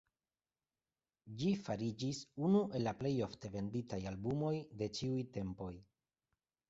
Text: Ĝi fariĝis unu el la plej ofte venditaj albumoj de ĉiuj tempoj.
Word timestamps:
Ĝi 1.41 1.51
fariĝis 1.67 2.21
unu 2.47 2.63
el 2.79 2.85
la 2.87 2.95
plej 3.03 3.13
ofte 3.29 3.53
venditaj 3.57 4.01
albumoj 4.13 4.55
de 4.81 4.89
ĉiuj 5.01 5.19
tempoj. 5.37 5.71